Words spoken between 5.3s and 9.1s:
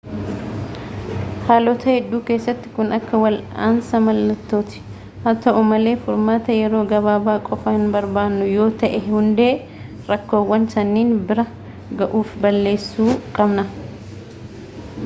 ta'u malee furmaata yeroo gabaabaa qofa hinbarbaannu yoo ta'e